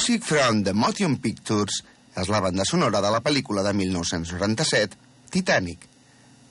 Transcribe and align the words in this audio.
Music 0.00 0.24
from 0.24 0.62
the 0.64 0.72
Motion 0.72 1.18
Pictures 1.20 1.82
és 2.16 2.28
la 2.32 2.38
banda 2.40 2.64
sonora 2.64 3.02
de 3.04 3.08
la 3.12 3.18
pel·lícula 3.20 3.60
de 3.60 3.74
1997, 3.76 4.96
Titanic. 5.28 5.82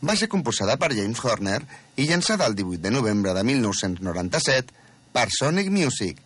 Va 0.06 0.14
ser 0.20 0.28
composada 0.30 0.76
per 0.78 0.92
James 0.94 1.18
Horner 1.26 1.58
i 1.98 2.06
llançada 2.06 2.46
el 2.46 2.54
18 2.60 2.84
de 2.84 2.92
novembre 2.94 3.34
de 3.34 3.44
1997 3.48 4.70
per 5.16 5.24
Sonic 5.34 5.72
Music. 5.74 6.20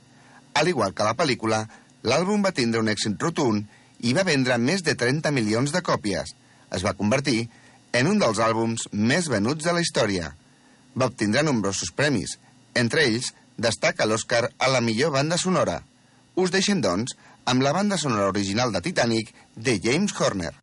Al 0.59 0.67
igual 0.73 0.91
que 0.97 1.07
la 1.07 1.13
pel·lícula, 1.21 1.61
l'àlbum 2.03 2.43
va 2.43 2.51
tindre 2.51 2.83
un 2.83 2.91
èxit 2.91 3.15
rotund 3.23 3.71
i 4.03 4.11
va 4.11 4.27
vendre 4.27 4.59
més 4.59 4.83
de 4.83 4.97
30 5.05 5.31
milions 5.31 5.71
de 5.71 5.79
còpies. 5.79 6.35
Es 6.75 6.83
va 6.83 6.95
convertir 6.99 7.45
en 8.01 8.11
un 8.11 8.19
dels 8.19 8.43
àlbums 8.43 8.89
més 8.91 9.31
venuts 9.31 9.63
de 9.63 9.77
la 9.79 9.85
història. 9.87 10.33
Va 10.99 11.07
obtindre 11.07 11.47
nombrosos 11.47 11.95
premis. 11.95 12.35
Entre 12.75 13.07
ells, 13.07 13.31
destaca 13.55 14.11
l'Oscar 14.11 14.49
a 14.59 14.71
la 14.75 14.83
millor 14.83 15.15
banda 15.15 15.39
sonora. 15.39 15.79
Us 16.35 16.49
deixem, 16.53 16.81
doncs, 16.81 17.13
amb 17.45 17.61
la 17.61 17.73
banda 17.75 17.99
sonora 18.01 18.31
original 18.33 18.73
de 18.73 18.81
Titanic 18.81 19.33
de 19.55 19.79
James 19.83 20.15
Horner. 20.19 20.62